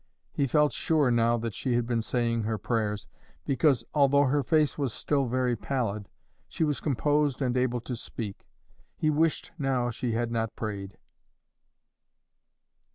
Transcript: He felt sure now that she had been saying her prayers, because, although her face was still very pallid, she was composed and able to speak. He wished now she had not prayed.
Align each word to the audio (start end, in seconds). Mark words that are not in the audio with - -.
He 0.33 0.47
felt 0.47 0.73
sure 0.73 1.11
now 1.11 1.37
that 1.37 1.53
she 1.53 1.75
had 1.75 1.85
been 1.85 2.01
saying 2.01 2.41
her 2.41 2.57
prayers, 2.57 3.05
because, 3.45 3.83
although 3.93 4.23
her 4.23 4.41
face 4.41 4.75
was 4.75 4.93
still 4.93 5.27
very 5.27 5.55
pallid, 5.55 6.09
she 6.47 6.63
was 6.63 6.79
composed 6.81 7.39
and 7.39 7.55
able 7.55 7.81
to 7.81 7.95
speak. 7.95 8.47
He 8.97 9.11
wished 9.11 9.51
now 9.59 9.91
she 9.91 10.13
had 10.13 10.31
not 10.31 10.55
prayed. 10.55 10.97